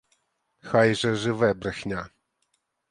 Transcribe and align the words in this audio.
Хай 0.69 0.95
же 0.95 1.13
живе 1.15 1.53
брехня! 1.53 2.09